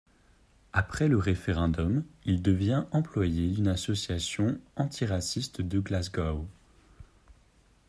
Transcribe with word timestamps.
Après 0.73 1.07
le 1.07 1.15
référendum, 1.19 2.03
il 2.25 2.41
devient 2.41 2.85
employé 2.91 3.51
d'une 3.51 3.67
association 3.67 4.57
anti-raciste 4.75 5.61
de 5.61 5.79
Glasgow. 5.79 6.47